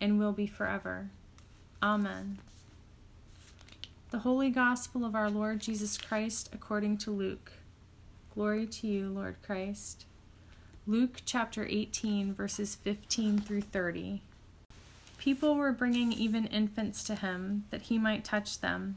and 0.00 0.18
will 0.18 0.32
be 0.32 0.46
forever. 0.46 1.10
Amen. 1.82 2.38
The 4.10 4.20
Holy 4.20 4.50
Gospel 4.50 5.04
of 5.04 5.14
our 5.14 5.30
Lord 5.30 5.60
Jesus 5.60 5.98
Christ 5.98 6.48
according 6.52 6.98
to 6.98 7.10
Luke. 7.10 7.52
Glory 8.34 8.66
to 8.66 8.86
you, 8.86 9.08
Lord 9.08 9.36
Christ. 9.42 10.04
Luke 10.86 11.22
chapter 11.24 11.66
18, 11.68 12.32
verses 12.32 12.76
15 12.76 13.40
through 13.40 13.62
30. 13.62 14.22
People 15.18 15.56
were 15.56 15.72
bringing 15.72 16.12
even 16.12 16.46
infants 16.46 17.02
to 17.04 17.16
him, 17.16 17.64
that 17.70 17.82
he 17.82 17.98
might 17.98 18.24
touch 18.24 18.60
them. 18.60 18.96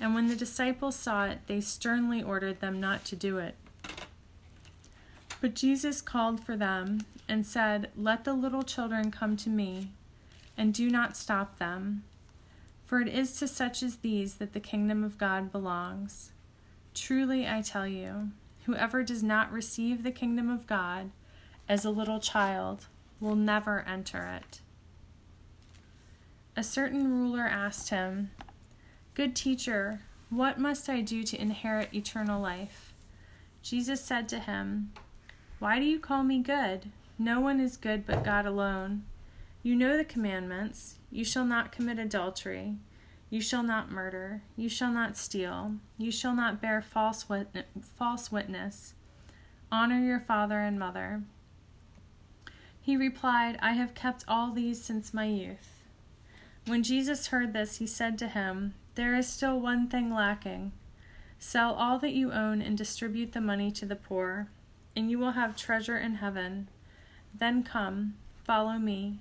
And 0.00 0.14
when 0.14 0.26
the 0.26 0.34
disciples 0.34 0.96
saw 0.96 1.26
it, 1.26 1.40
they 1.46 1.60
sternly 1.60 2.22
ordered 2.22 2.60
them 2.60 2.80
not 2.80 3.04
to 3.06 3.16
do 3.16 3.38
it. 3.38 3.54
But 5.40 5.54
Jesus 5.54 6.02
called 6.02 6.40
for 6.40 6.56
them 6.56 7.02
and 7.28 7.46
said, 7.46 7.90
Let 7.96 8.24
the 8.24 8.34
little 8.34 8.62
children 8.62 9.10
come 9.10 9.36
to 9.36 9.48
me, 9.48 9.90
and 10.56 10.72
do 10.72 10.90
not 10.90 11.16
stop 11.16 11.58
them 11.58 12.04
for 12.94 13.00
it 13.00 13.08
is 13.08 13.32
to 13.38 13.48
such 13.48 13.82
as 13.82 13.96
these 13.96 14.34
that 14.34 14.52
the 14.52 14.60
kingdom 14.60 15.02
of 15.02 15.18
God 15.18 15.50
belongs. 15.50 16.30
Truly 16.94 17.46
I 17.46 17.60
tell 17.60 17.88
you, 17.88 18.30
whoever 18.66 19.02
does 19.02 19.22
not 19.22 19.50
receive 19.50 20.02
the 20.02 20.12
kingdom 20.12 20.50
of 20.50 20.66
God 20.66 21.10
as 21.68 21.84
a 21.84 21.90
little 21.90 22.20
child 22.20 22.86
will 23.20 23.36
never 23.36 23.80
enter 23.88 24.24
it. 24.36 24.60
A 26.56 26.62
certain 26.62 27.10
ruler 27.10 27.44
asked 27.44 27.88
him, 27.88 28.30
Good 29.14 29.34
teacher, 29.34 30.02
what 30.30 30.58
must 30.58 30.88
I 30.88 31.00
do 31.00 31.24
to 31.24 31.40
inherit 31.40 31.92
eternal 31.94 32.40
life? 32.40 32.92
Jesus 33.62 34.02
said 34.02 34.28
to 34.28 34.38
him, 34.38 34.92
Why 35.58 35.78
do 35.78 35.84
you 35.84 35.98
call 35.98 36.22
me 36.22 36.40
good? 36.40 36.90
No 37.18 37.40
one 37.40 37.60
is 37.60 37.76
good 37.76 38.06
but 38.06 38.22
God 38.22 38.44
alone. 38.44 39.04
You 39.64 39.74
know 39.74 39.96
the 39.96 40.04
commandments 40.04 40.96
you 41.10 41.24
shall 41.24 41.46
not 41.46 41.72
commit 41.72 41.98
adultery, 41.98 42.74
you 43.30 43.40
shall 43.40 43.62
not 43.62 43.90
murder, 43.90 44.42
you 44.56 44.68
shall 44.68 44.92
not 44.92 45.16
steal, 45.16 45.76
you 45.96 46.12
shall 46.12 46.34
not 46.34 46.60
bear 46.60 46.82
false, 46.82 47.30
witness, 47.30 47.64
false 47.96 48.30
witness, 48.30 48.92
honor 49.72 50.00
your 50.00 50.20
father 50.20 50.60
and 50.60 50.78
mother. 50.78 51.22
He 52.78 52.94
replied, 52.94 53.58
I 53.62 53.72
have 53.72 53.94
kept 53.94 54.26
all 54.28 54.52
these 54.52 54.84
since 54.84 55.14
my 55.14 55.24
youth. 55.24 55.80
When 56.66 56.82
Jesus 56.82 57.28
heard 57.28 57.54
this, 57.54 57.78
he 57.78 57.86
said 57.86 58.18
to 58.18 58.28
him, 58.28 58.74
There 58.96 59.14
is 59.16 59.26
still 59.26 59.58
one 59.58 59.88
thing 59.88 60.12
lacking. 60.12 60.72
Sell 61.38 61.72
all 61.72 61.98
that 62.00 62.12
you 62.12 62.32
own 62.32 62.60
and 62.60 62.76
distribute 62.76 63.32
the 63.32 63.40
money 63.40 63.70
to 63.70 63.86
the 63.86 63.96
poor, 63.96 64.48
and 64.94 65.10
you 65.10 65.18
will 65.18 65.32
have 65.32 65.56
treasure 65.56 65.96
in 65.96 66.16
heaven. 66.16 66.68
Then 67.32 67.62
come, 67.62 68.16
follow 68.44 68.74
me. 68.74 69.20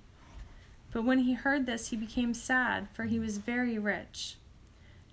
But 0.94 1.04
when 1.04 1.20
he 1.20 1.34
heard 1.34 1.66
this, 1.66 1.90
he 1.90 1.98
became 1.98 2.36
sad, 2.36 2.88
for 2.94 3.06
he 3.06 3.20
was 3.20 3.40
very 3.40 3.80
rich. 3.80 4.38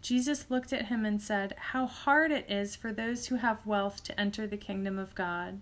Jesus 0.03 0.51
looked 0.51 0.73
at 0.73 0.87
him 0.87 1.07
and 1.07 1.21
said, 1.21 1.55
How 1.59 1.87
hard 1.87 2.31
it 2.31 2.51
is 2.51 2.77
for 2.77 2.93
those 2.93 3.27
who 3.27 3.37
have 3.37 3.67
wealth 3.67 4.05
to 4.05 4.21
enter 4.21 4.47
the 4.47 4.59
kingdom 4.59 4.99
of 4.99 5.15
God. 5.15 5.61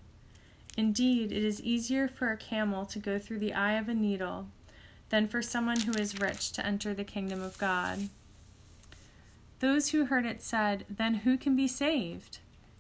Indeed, 0.77 1.33
it 1.33 1.45
is 1.45 1.63
easier 1.63 2.09
for 2.09 2.31
a 2.31 2.37
camel 2.37 2.85
to 2.87 2.99
go 2.99 3.19
through 3.19 3.39
the 3.39 3.55
eye 3.55 3.75
of 3.75 3.89
a 3.89 3.95
needle 3.95 4.49
than 5.11 5.29
for 5.29 5.41
someone 5.41 5.81
who 5.81 5.93
is 5.93 6.21
rich 6.21 6.53
to 6.53 6.67
enter 6.67 6.93
the 6.93 7.05
kingdom 7.05 7.41
of 7.41 7.59
God. 7.59 8.09
Those 9.61 9.91
who 9.91 10.05
heard 10.05 10.27
it 10.27 10.43
said, 10.43 10.85
Then 10.89 11.15
who 11.15 11.37
can 11.37 11.57
be 11.57 11.69
saved? 11.69 12.39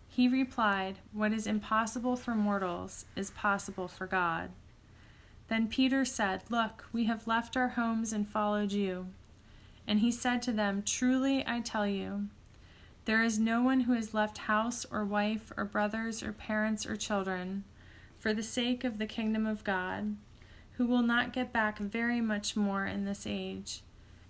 He 0.08 0.28
replied, 0.28 0.98
What 1.12 1.32
is 1.32 1.46
impossible 1.46 2.16
for 2.16 2.34
mortals 2.34 3.04
is 3.14 3.30
possible 3.30 3.88
for 3.88 4.06
God. 4.06 4.50
Then 5.48 5.68
Peter 5.68 6.04
said, 6.04 6.42
Look, 6.50 6.86
we 6.92 7.04
have 7.04 7.26
left 7.26 7.56
our 7.56 7.68
homes 7.68 8.12
and 8.12 8.28
followed 8.28 8.72
you. 8.72 9.08
And 9.86 10.00
he 10.00 10.12
said 10.12 10.42
to 10.42 10.52
them, 10.52 10.82
Truly 10.84 11.42
I 11.46 11.60
tell 11.60 11.86
you, 11.86 12.28
there 13.06 13.22
is 13.22 13.38
no 13.38 13.62
one 13.62 13.80
who 13.80 13.94
has 13.94 14.12
left 14.12 14.38
house 14.38 14.84
or 14.90 15.02
wife 15.04 15.50
or 15.56 15.64
brothers 15.64 16.22
or 16.22 16.32
parents 16.32 16.84
or 16.84 16.94
children 16.94 17.64
for 18.18 18.34
the 18.34 18.42
sake 18.42 18.84
of 18.84 18.98
the 18.98 19.06
kingdom 19.06 19.46
of 19.46 19.64
God, 19.64 20.16
who 20.72 20.86
will 20.86 21.02
not 21.02 21.32
get 21.32 21.52
back 21.52 21.78
very 21.78 22.20
much 22.20 22.54
more 22.54 22.84
in 22.84 23.06
this 23.06 23.26
age, 23.26 23.80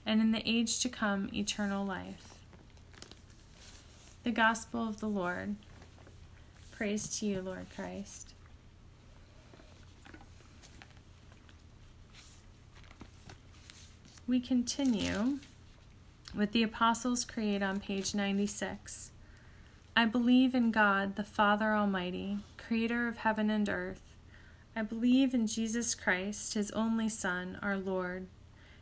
and 0.07 0.21
in 0.21 0.31
the 0.31 0.49
age 0.49 0.79
to 0.81 0.89
come 0.89 1.29
eternal 1.35 1.85
life. 1.85 2.35
The 4.23 4.31
Gospel 4.31 4.89
of 4.89 5.01
the 5.01 5.09
Lord. 5.09 5.57
Praise 6.71 7.19
to 7.19 7.27
you, 7.27 7.41
Lord 7.41 7.67
Christ. 7.75 8.35
We 14.29 14.39
continue 14.39 15.39
with 16.35 16.53
the 16.53 16.63
Apostles' 16.63 17.25
Creed 17.25 17.63
on 17.63 17.81
page 17.81 18.15
96. 18.15 19.11
I 19.97 20.05
believe 20.05 20.55
in 20.55 20.71
God, 20.71 21.17
the 21.17 21.25
Father 21.25 21.73
Almighty, 21.73 22.37
creator 22.59 23.09
of 23.09 23.17
heaven 23.17 23.49
and 23.49 23.67
earth. 23.71 24.03
I 24.77 24.83
believe 24.83 25.33
in 25.33 25.47
Jesus 25.47 25.95
Christ, 25.95 26.53
his 26.53 26.71
only 26.73 27.09
Son, 27.09 27.59
our 27.63 27.79
Lord. 27.79 28.27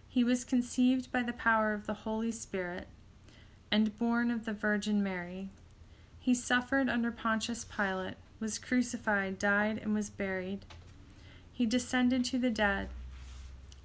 He 0.09 0.25
was 0.25 0.45
conceived 0.45 1.13
by 1.13 1.23
the 1.23 1.33
power 1.33 1.73
of 1.73 1.87
the 1.87 1.95
Holy 1.95 2.33
Spirit 2.33 2.89
and 3.71 3.97
born 3.99 4.33
of 4.33 4.47
the 4.47 4.53
Virgin 4.53 5.01
Mary. 5.01 5.51
He 6.19 6.35
suffered 6.35 6.89
under 6.89 7.13
Pontius 7.13 7.65
Pilate, 7.65 8.17
was 8.41 8.59
crucified, 8.59 9.39
died, 9.39 9.79
and 9.79 9.95
was 9.95 10.11
buried. 10.11 10.65
He 11.53 11.67
descended 11.67 12.25
to 12.27 12.39
the 12.41 12.51
dead. 12.51 12.89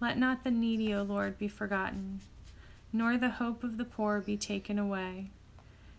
Let 0.00 0.16
not 0.16 0.44
the 0.44 0.50
needy, 0.52 0.94
O 0.94 1.02
Lord, 1.02 1.38
be 1.38 1.48
forgotten, 1.48 2.20
nor 2.92 3.18
the 3.18 3.30
hope 3.30 3.64
of 3.64 3.78
the 3.78 3.84
poor 3.84 4.20
be 4.20 4.36
taken 4.36 4.78
away. 4.78 5.30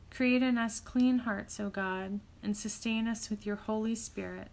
Create 0.10 0.42
in 0.42 0.58
us 0.58 0.80
clean 0.80 1.20
hearts, 1.20 1.60
O 1.60 1.70
God, 1.70 2.22
and 2.42 2.56
sustain 2.56 3.08
us 3.08 3.30
with 3.30 3.46
your 3.46 3.58
Holy 3.58 3.96
Spirit. 3.96 4.48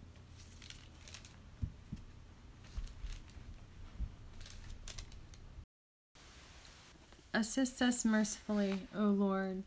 Assist 7.33 7.81
us 7.81 8.03
mercifully, 8.03 8.79
O 8.95 9.03
Lord, 9.05 9.63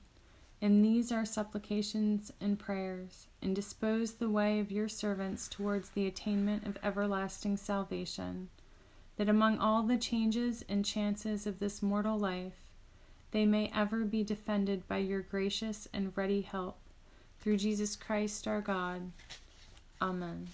in 0.61 0.83
these 0.83 1.11
our 1.11 1.25
supplications 1.25 2.31
and 2.39 2.59
prayers, 2.59 3.29
and 3.41 3.57
dispose 3.57 4.15
the 4.15 4.29
way 4.29 4.61
of 4.61 4.71
your 4.71 4.89
servants 4.89 5.49
towards 5.49 5.91
the 5.91 6.07
attainment 6.07 6.67
of 6.67 6.77
everlasting 6.83 7.57
salvation 7.57 8.51
that 9.21 9.29
among 9.29 9.59
all 9.59 9.83
the 9.83 9.99
changes 9.99 10.65
and 10.67 10.83
chances 10.83 11.47
of 11.47 11.59
this 11.59 11.83
mortal 11.83 12.19
life, 12.19 12.71
they 13.33 13.45
may 13.45 13.71
ever 13.75 14.03
be 14.03 14.25
defended 14.25 14.89
by 14.89 14.97
your 14.97 15.21
gracious 15.21 15.87
and 15.93 16.17
ready 16.17 16.41
help. 16.41 16.79
Through 17.39 17.59
Jesus 17.59 17.97
Christ 17.97 18.49
our 18.49 18.63
God. 18.63 19.13
Amen. 20.01 20.49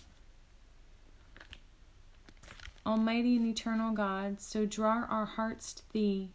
Almighty 2.85 3.37
and 3.37 3.47
eternal 3.47 3.93
God, 3.93 4.41
so 4.41 4.67
draw 4.67 5.05
our 5.09 5.27
hearts 5.27 5.73
to 5.75 5.83
Thee, 5.93 6.31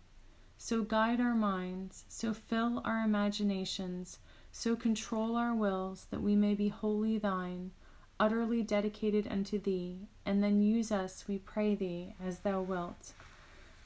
so 0.58 0.84
guide 0.84 1.20
our 1.20 1.36
minds, 1.36 2.06
so 2.08 2.34
fill 2.34 2.82
our 2.86 3.04
imaginations, 3.04 4.20
so 4.54 4.78
control 4.78 5.36
our 5.36 5.54
wills, 5.54 6.08
that 6.12 6.22
we 6.22 6.38
may 6.38 6.54
be 6.54 6.70
wholly 6.70 7.18
Thine 7.18 7.72
utterly 8.22 8.62
dedicated 8.62 9.28
unto 9.32 9.60
thee, 9.60 9.98
and 10.28 10.44
then 10.44 10.62
use 10.62 10.92
us, 10.92 11.26
we 11.28 11.40
pray 11.40 11.74
thee, 11.74 12.14
as 12.24 12.42
thou 12.42 12.62
wilt, 12.62 13.14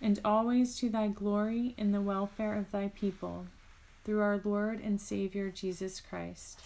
and 0.02 0.20
always 0.26 0.76
to 0.76 0.90
thy 0.90 1.08
glory 1.08 1.74
in 1.78 1.94
the 1.94 2.02
welfare 2.02 2.54
of 2.54 2.70
thy 2.70 2.90
people, 2.90 3.46
through 4.04 4.20
our 4.20 4.42
Lord 4.44 4.82
and 4.82 5.00
Savior 5.00 5.50
Jesus 5.50 6.02
Christ. 6.02 6.60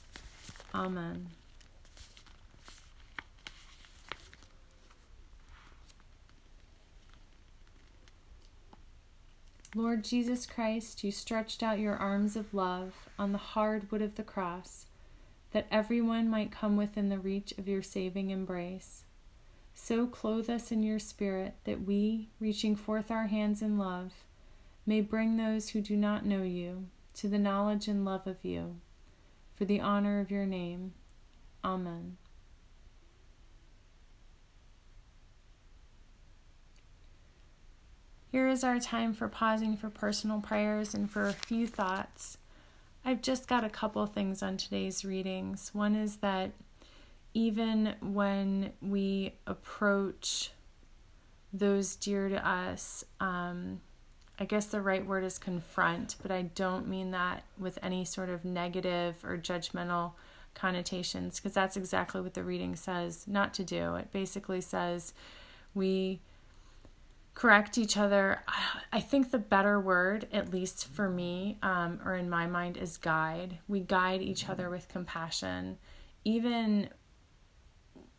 Amen. 0.73 1.27
Lord 9.75 10.03
Jesus 10.03 10.47
Christ, 10.47 11.03
you 11.03 11.11
stretched 11.11 11.61
out 11.61 11.77
your 11.77 11.95
arms 11.95 12.35
of 12.35 12.51
love 12.51 12.95
on 13.19 13.31
the 13.31 13.37
hard 13.37 13.91
wood 13.91 14.01
of 14.01 14.15
the 14.15 14.23
cross 14.23 14.87
that 15.51 15.67
everyone 15.71 16.29
might 16.29 16.51
come 16.51 16.77
within 16.77 17.09
the 17.09 17.19
reach 17.19 17.53
of 17.57 17.67
your 17.67 17.81
saving 17.81 18.29
embrace. 18.29 19.03
So 19.73 20.05
clothe 20.05 20.49
us 20.49 20.71
in 20.71 20.83
your 20.83 20.99
spirit 20.99 21.55
that 21.63 21.85
we, 21.85 22.29
reaching 22.39 22.75
forth 22.75 23.09
our 23.09 23.27
hands 23.27 23.61
in 23.61 23.77
love, 23.77 24.11
may 24.85 25.01
bring 25.01 25.37
those 25.37 25.69
who 25.69 25.81
do 25.81 25.95
not 25.95 26.25
know 26.25 26.43
you 26.43 26.87
to 27.15 27.27
the 27.27 27.39
knowledge 27.39 27.87
and 27.87 28.05
love 28.05 28.27
of 28.27 28.43
you, 28.43 28.75
for 29.55 29.65
the 29.65 29.79
honor 29.79 30.19
of 30.19 30.31
your 30.31 30.45
name. 30.45 30.93
Amen. 31.63 32.17
Here 38.31 38.47
is 38.47 38.63
our 38.63 38.79
time 38.79 39.13
for 39.13 39.27
pausing 39.27 39.75
for 39.75 39.89
personal 39.89 40.39
prayers 40.39 40.93
and 40.93 41.09
for 41.09 41.27
a 41.27 41.33
few 41.33 41.65
thoughts. 41.65 42.37
I've 43.03 43.21
just 43.21 43.47
got 43.47 43.63
a 43.63 43.69
couple 43.69 44.05
things 44.05 44.43
on 44.43 44.57
today's 44.57 45.03
readings. 45.05 45.71
One 45.73 45.95
is 45.95 46.17
that 46.17 46.51
even 47.33 47.95
when 48.01 48.73
we 48.81 49.35
approach 49.47 50.51
those 51.53 51.95
dear 51.95 52.29
to 52.29 52.47
us, 52.47 53.03
um, 53.19 53.81
I 54.39 54.45
guess 54.45 54.67
the 54.67 54.81
right 54.81 55.05
word 55.05 55.23
is 55.23 55.37
confront, 55.37 56.15
but 56.21 56.31
I 56.31 56.43
don't 56.43 56.87
mean 56.87 57.11
that 57.11 57.43
with 57.57 57.79
any 57.81 58.05
sort 58.05 58.29
of 58.29 58.45
negative 58.45 59.17
or 59.23 59.37
judgmental 59.37 60.13
connotations, 60.53 61.39
because 61.39 61.53
that's 61.53 61.77
exactly 61.77 62.21
what 62.21 62.33
the 62.33 62.43
reading 62.43 62.75
says 62.75 63.27
not 63.27 63.53
to 63.55 63.63
do. 63.63 63.95
It 63.95 64.11
basically 64.11 64.61
says 64.61 65.13
we 65.73 66.21
correct 67.39 67.77
each 67.77 67.95
other. 67.95 68.43
I 68.91 68.99
think 68.99 69.31
the 69.31 69.37
better 69.37 69.79
word, 69.79 70.27
at 70.33 70.51
least 70.51 70.87
for 70.87 71.09
me, 71.09 71.57
um, 71.63 72.01
or 72.03 72.15
in 72.15 72.29
my 72.29 72.47
mind, 72.47 72.75
is 72.75 72.97
guide. 72.97 73.59
We 73.65 73.79
guide 73.79 74.21
each 74.21 74.49
other 74.49 74.69
with 74.69 74.89
compassion, 74.89 75.77
even 76.25 76.89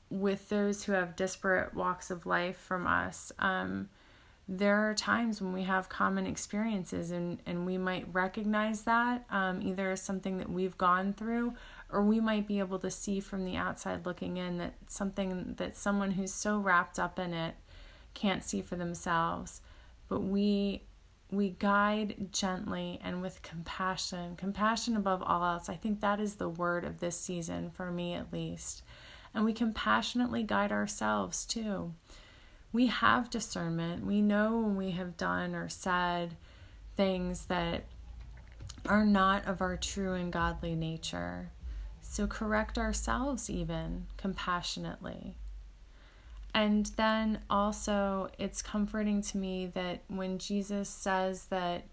with 0.09 0.49
those 0.49 0.85
who 0.85 0.93
have 0.93 1.17
disparate 1.17 1.75
walks 1.75 2.11
of 2.11 2.25
life 2.25 2.57
from 2.57 2.87
us. 2.87 3.31
Um, 3.39 3.91
there 4.49 4.89
are 4.89 4.95
times 4.95 5.43
when 5.43 5.53
we 5.53 5.65
have 5.65 5.91
common 5.91 6.27
experiences, 6.27 7.11
and, 7.11 7.43
and 7.45 7.67
we 7.67 7.77
might 7.77 8.07
recognize 8.15 8.85
that 8.85 9.27
um, 9.29 9.61
either 9.61 9.91
as 9.91 10.01
something 10.01 10.39
that 10.39 10.49
we've 10.49 10.79
gone 10.79 11.13
through, 11.13 11.53
or 11.93 12.03
we 12.03 12.21
might 12.21 12.47
be 12.47 12.59
able 12.59 12.79
to 12.79 12.91
see 12.91 13.21
from 13.21 13.45
the 13.45 13.57
outside 13.57 14.07
looking 14.07 14.39
in 14.39 14.57
that 14.57 14.77
something 14.87 15.57
that 15.59 15.77
someone 15.77 16.13
who's 16.13 16.33
so 16.33 16.59
wrapped 16.59 16.99
up 16.99 17.19
in 17.19 17.35
it 17.35 17.55
can't 18.15 18.45
see 18.45 18.61
for 18.61 18.77
themselves 18.77 19.61
but 20.09 20.21
we 20.21 20.83
we 21.33 21.51
guide 21.51 22.29
gently 22.33 22.99
and 23.03 23.23
with 23.23 23.43
compassion 23.43 24.35
compassion 24.37 24.97
above 24.97 25.23
all 25.23 25.45
else 25.45 25.69
i 25.69 25.75
think 25.75 26.01
that 26.01 26.21
is 26.21 26.37
the 26.37 26.49
word 26.49 26.85
of 26.85 27.01
this 27.01 27.19
season 27.19 27.71
for 27.71 27.91
me 27.91 28.15
at 28.15 28.33
least 28.33 28.83
and 29.35 29.45
we 29.45 29.53
compassionately 29.53 30.43
guide 30.43 30.73
ourselves 30.73 31.45
too 31.45 31.93
we 32.73 32.87
have 32.87 33.31
discernment 33.31 34.05
we 34.05 34.21
know 34.21 34.59
when 34.61 34.77
we 34.77 34.91
have 34.91 35.17
done 35.17 35.55
or 35.55 35.69
said 35.69 36.37
things 36.97 37.47
that 37.47 37.85
are 38.87 39.05
not 39.05 39.47
of 39.47 39.61
our 39.61 39.77
true 39.77 40.15
and 40.15 40.33
godly 40.33 40.75
nature. 40.75 41.51
So 42.03 42.27
correct 42.27 42.79
ourselves 42.79 43.51
even 43.51 44.07
compassionately. 44.17 45.37
And 46.55 46.87
then 46.97 47.41
also, 47.49 48.31
it's 48.39 48.63
comforting 48.63 49.23
to 49.23 49.39
me 49.39 49.67
that 49.75 50.03
when 50.09 50.39
Jesus 50.39 50.89
says 50.89 51.47
that 51.47 51.85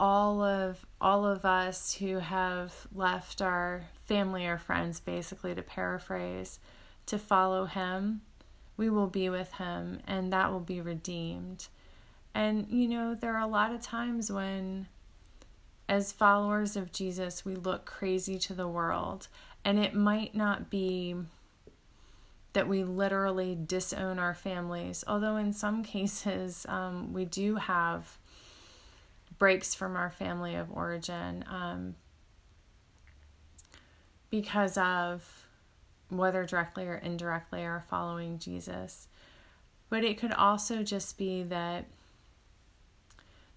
all 0.00 0.42
of 0.42 0.86
all 1.00 1.26
of 1.26 1.44
us 1.44 1.94
who 1.94 2.18
have 2.18 2.86
left 2.94 3.42
our 3.42 3.86
family 4.04 4.46
or 4.46 4.56
friends 4.56 5.00
basically 5.00 5.54
to 5.56 5.62
paraphrase 5.62 6.60
to 7.04 7.18
follow 7.18 7.64
him 7.64 8.20
we 8.78 8.88
will 8.88 9.08
be 9.08 9.28
with 9.28 9.52
him 9.54 10.00
and 10.06 10.32
that 10.32 10.50
will 10.50 10.60
be 10.60 10.80
redeemed. 10.80 11.66
And 12.34 12.68
you 12.70 12.88
know 12.88 13.14
there 13.14 13.34
are 13.34 13.42
a 13.42 13.46
lot 13.46 13.74
of 13.74 13.82
times 13.82 14.32
when 14.32 14.86
as 15.88 16.12
followers 16.12 16.76
of 16.76 16.92
Jesus 16.92 17.44
we 17.44 17.56
look 17.56 17.84
crazy 17.84 18.38
to 18.38 18.54
the 18.54 18.68
world. 18.68 19.28
And 19.64 19.78
it 19.78 19.94
might 19.94 20.34
not 20.34 20.70
be 20.70 21.16
that 22.58 22.68
we 22.68 22.82
literally 22.82 23.56
disown 23.66 24.18
our 24.18 24.34
families 24.34 25.04
although 25.06 25.36
in 25.36 25.52
some 25.52 25.82
cases 25.82 26.66
um, 26.68 27.12
we 27.12 27.24
do 27.24 27.56
have 27.56 28.18
breaks 29.38 29.74
from 29.74 29.96
our 29.96 30.10
family 30.10 30.54
of 30.54 30.70
origin 30.72 31.44
um, 31.48 31.94
because 34.30 34.76
of 34.76 35.46
whether 36.08 36.44
directly 36.44 36.86
or 36.86 36.96
indirectly 36.96 37.64
are 37.64 37.84
following 37.88 38.38
Jesus. 38.38 39.08
But 39.90 40.04
it 40.04 40.18
could 40.18 40.32
also 40.32 40.82
just 40.82 41.18
be 41.18 41.42
that 41.44 41.86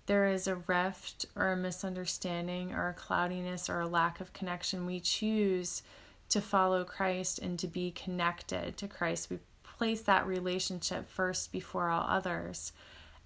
there 0.05 0.27
is 0.27 0.47
a 0.47 0.55
rift 0.55 1.25
or 1.35 1.51
a 1.51 1.57
misunderstanding 1.57 2.73
or 2.73 2.89
a 2.89 2.93
cloudiness 2.93 3.69
or 3.69 3.79
a 3.79 3.87
lack 3.87 4.19
of 4.19 4.33
connection. 4.33 4.85
We 4.85 4.99
choose 4.99 5.83
to 6.32 6.41
follow 6.41 6.84
Christ 6.84 7.39
and 7.39 7.58
to 7.60 7.67
be 7.67 7.91
connected 7.91 8.78
to 8.78 8.88
Christ. 8.88 9.30
We 9.30 9.39
place 9.63 10.02
that 10.02 10.28
relationship 10.28 11.10
first 11.10 11.52
before 11.52 11.89
all 11.89 12.06
others. 12.08 12.72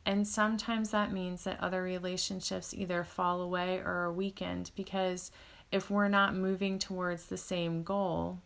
And 0.06 0.28
sometimes 0.28 0.92
that 0.92 1.12
means 1.12 1.44
that 1.44 1.60
other 1.60 1.82
relationships 1.82 2.74
either 2.74 3.04
fall 3.04 3.42
away 3.42 3.80
or 3.80 3.92
are 3.92 4.14
weakened 4.14 4.72
because 4.76 5.32
if 5.72 5.90
we're 5.90 6.08
not 6.08 6.36
moving 6.36 6.80
towards 6.80 7.26
the 7.26 7.38
same 7.38 7.84
goal, 7.84 8.40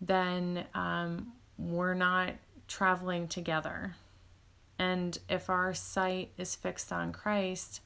then 0.00 0.64
um, 0.74 1.32
we're 1.58 1.94
not 1.94 2.34
traveling 2.68 3.28
together. 3.28 3.96
And 4.78 5.18
if 5.28 5.50
our 5.50 5.74
sight 5.74 6.30
is 6.38 6.54
fixed 6.54 6.92
on 6.92 7.12
Christ 7.12 7.80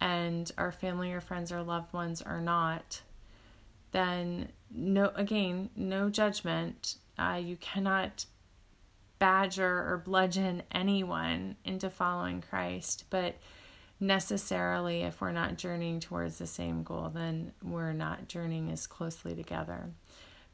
and 0.00 0.50
our 0.58 0.72
family 0.72 1.12
or 1.12 1.20
friends 1.20 1.52
or 1.52 1.62
loved 1.62 1.92
ones 1.92 2.20
are 2.20 2.40
not, 2.40 3.02
then 3.94 4.48
no, 4.74 5.12
again, 5.14 5.70
no 5.76 6.10
judgment. 6.10 6.96
Uh, 7.16 7.40
you 7.42 7.56
cannot 7.56 8.26
badger 9.20 9.88
or 9.88 10.02
bludgeon 10.04 10.64
anyone 10.72 11.54
into 11.64 11.88
following 11.88 12.42
Christ, 12.42 13.04
but 13.08 13.36
necessarily, 14.00 15.02
if 15.02 15.20
we're 15.20 15.30
not 15.30 15.56
journeying 15.56 16.00
towards 16.00 16.38
the 16.38 16.46
same 16.46 16.82
goal, 16.82 17.08
then 17.14 17.52
we're 17.62 17.92
not 17.92 18.26
journeying 18.26 18.68
as 18.72 18.88
closely 18.88 19.36
together. 19.36 19.90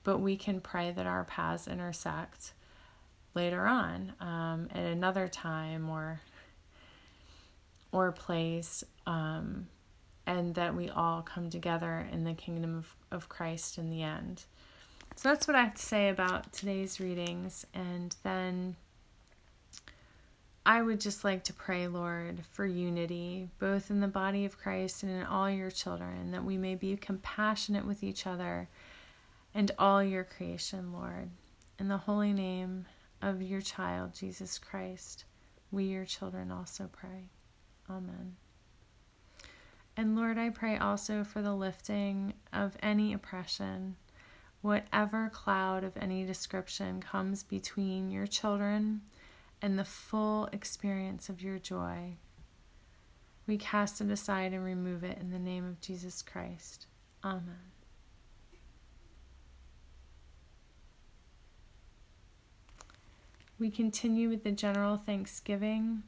But 0.04 0.18
we 0.18 0.36
can 0.36 0.60
pray 0.60 0.90
that 0.90 1.06
our 1.06 1.24
paths 1.24 1.66
intersect 1.66 2.52
later 3.34 3.66
on 3.66 4.12
um, 4.20 4.68
at 4.74 4.84
another 4.84 5.28
time 5.28 5.88
or 5.88 6.20
or 7.92 8.12
place 8.12 8.84
um, 9.06 9.66
and 10.30 10.54
that 10.54 10.74
we 10.74 10.88
all 10.88 11.22
come 11.22 11.50
together 11.50 12.06
in 12.12 12.24
the 12.24 12.34
kingdom 12.34 12.76
of, 12.78 12.94
of 13.10 13.28
Christ 13.28 13.78
in 13.78 13.90
the 13.90 14.02
end. 14.02 14.44
So 15.16 15.28
that's 15.28 15.46
what 15.46 15.56
I 15.56 15.64
have 15.64 15.74
to 15.74 15.82
say 15.82 16.08
about 16.08 16.52
today's 16.52 17.00
readings. 17.00 17.66
And 17.74 18.14
then 18.22 18.76
I 20.64 20.82
would 20.82 21.00
just 21.00 21.24
like 21.24 21.42
to 21.44 21.52
pray, 21.52 21.88
Lord, 21.88 22.44
for 22.52 22.64
unity, 22.64 23.48
both 23.58 23.90
in 23.90 24.00
the 24.00 24.08
body 24.08 24.44
of 24.44 24.58
Christ 24.58 25.02
and 25.02 25.12
in 25.12 25.24
all 25.24 25.50
your 25.50 25.70
children, 25.70 26.30
that 26.30 26.44
we 26.44 26.56
may 26.56 26.74
be 26.74 26.96
compassionate 26.96 27.86
with 27.86 28.04
each 28.04 28.26
other 28.26 28.68
and 29.54 29.72
all 29.78 30.02
your 30.02 30.24
creation, 30.24 30.92
Lord. 30.92 31.30
In 31.78 31.88
the 31.88 31.98
holy 31.98 32.32
name 32.32 32.86
of 33.20 33.42
your 33.42 33.60
child, 33.60 34.14
Jesus 34.14 34.58
Christ, 34.58 35.24
we, 35.72 35.84
your 35.84 36.04
children, 36.04 36.52
also 36.52 36.88
pray. 36.92 37.30
Amen. 37.88 38.36
And 40.00 40.16
Lord, 40.16 40.38
I 40.38 40.48
pray 40.48 40.78
also 40.78 41.24
for 41.24 41.42
the 41.42 41.52
lifting 41.52 42.32
of 42.54 42.74
any 42.82 43.12
oppression 43.12 43.96
whatever 44.62 45.28
cloud 45.28 45.84
of 45.84 45.94
any 45.98 46.24
description 46.24 47.02
comes 47.02 47.42
between 47.42 48.10
your 48.10 48.26
children 48.26 49.02
and 49.60 49.78
the 49.78 49.84
full 49.84 50.48
experience 50.54 51.28
of 51.28 51.42
your 51.42 51.58
joy, 51.58 52.16
we 53.46 53.58
cast 53.58 54.00
it 54.00 54.10
aside 54.10 54.54
and 54.54 54.64
remove 54.64 55.04
it 55.04 55.18
in 55.20 55.32
the 55.32 55.38
name 55.38 55.66
of 55.66 55.82
Jesus 55.82 56.22
Christ. 56.22 56.86
Amen. 57.22 57.68
We 63.58 63.70
continue 63.70 64.30
with 64.30 64.44
the 64.44 64.52
general 64.52 64.96
thanksgiving 64.96 66.04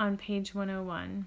on 0.00 0.16
page 0.16 0.52
101. 0.52 1.26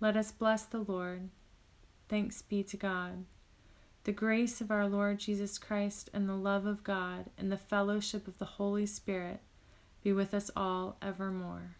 Let 0.00 0.16
us 0.16 0.30
bless 0.30 0.64
the 0.64 0.80
Lord. 0.80 1.30
Thanks 2.08 2.42
be 2.42 2.62
to 2.64 2.76
God. 2.76 3.24
The 4.04 4.12
grace 4.12 4.60
of 4.60 4.70
our 4.70 4.86
Lord 4.86 5.18
Jesus 5.18 5.58
Christ 5.58 6.10
and 6.12 6.28
the 6.28 6.34
love 6.34 6.66
of 6.66 6.84
God 6.84 7.30
and 7.38 7.50
the 7.50 7.56
fellowship 7.56 8.28
of 8.28 8.38
the 8.38 8.44
Holy 8.44 8.86
Spirit 8.86 9.40
be 10.04 10.12
with 10.12 10.34
us 10.34 10.50
all 10.54 10.96
evermore. 11.02 11.76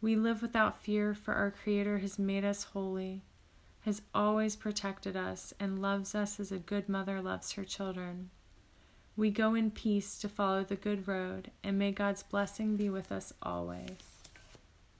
We 0.00 0.16
live 0.16 0.42
without 0.42 0.82
fear, 0.82 1.14
for 1.14 1.34
our 1.34 1.50
Creator 1.50 1.98
has 1.98 2.18
made 2.18 2.44
us 2.44 2.64
holy, 2.64 3.22
has 3.80 4.02
always 4.14 4.54
protected 4.54 5.16
us, 5.16 5.52
and 5.58 5.82
loves 5.82 6.14
us 6.14 6.38
as 6.38 6.52
a 6.52 6.58
good 6.58 6.88
mother 6.88 7.20
loves 7.20 7.52
her 7.52 7.64
children. 7.64 8.30
We 9.16 9.30
go 9.30 9.54
in 9.54 9.70
peace 9.70 10.18
to 10.20 10.28
follow 10.28 10.62
the 10.62 10.76
good 10.76 11.08
road, 11.08 11.50
and 11.64 11.78
may 11.78 11.90
God's 11.90 12.22
blessing 12.22 12.76
be 12.76 12.88
with 12.88 13.10
us 13.10 13.32
always. 13.42 13.98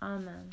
Amen. 0.02 0.50